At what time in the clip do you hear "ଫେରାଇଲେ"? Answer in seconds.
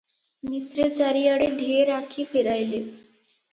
2.35-2.83